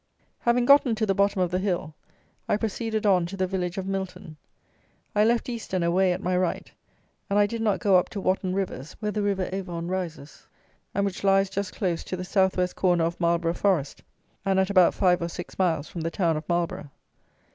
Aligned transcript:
Having 0.39 0.65
gotten 0.65 0.95
to 0.95 1.05
the 1.05 1.13
bottom 1.13 1.43
of 1.43 1.51
the 1.51 1.59
hill, 1.59 1.93
I 2.49 2.57
proceeded 2.57 3.05
on 3.05 3.27
to 3.27 3.37
the 3.37 3.45
village 3.45 3.77
of 3.77 3.85
Milton. 3.85 4.35
I 5.13 5.23
left 5.23 5.47
Easton 5.47 5.83
away 5.83 6.11
at 6.11 6.23
my 6.23 6.35
right, 6.35 6.71
and 7.29 7.37
I 7.37 7.45
did 7.45 7.61
not 7.61 7.79
go 7.79 7.99
up 7.99 8.09
to 8.09 8.19
Watton 8.19 8.55
Rivers 8.55 8.93
where 8.93 9.11
the 9.11 9.21
river 9.21 9.47
Avon 9.51 9.89
rises, 9.89 10.47
and 10.95 11.05
which 11.05 11.23
lies 11.23 11.51
just 11.51 11.75
close 11.75 12.03
to 12.05 12.17
the 12.17 12.25
South 12.25 12.57
west 12.57 12.75
corner 12.75 13.03
of 13.03 13.19
Marlborough 13.19 13.53
Forest, 13.53 14.01
and 14.43 14.59
at 14.59 14.71
about 14.71 14.95
5 14.95 15.21
or 15.21 15.29
6 15.29 15.59
miles 15.59 15.87
from 15.87 16.01
the 16.01 16.09
town 16.09 16.35
of 16.35 16.49
Marlborough. 16.49 16.89